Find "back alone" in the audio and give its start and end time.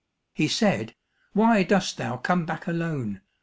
2.43-3.21